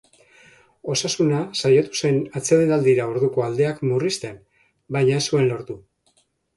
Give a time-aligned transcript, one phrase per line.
[0.93, 4.43] Osasuna, saiatu zen atsedenaldira orduko aldeak murrizten,
[4.99, 5.83] baina ez zuen lortu.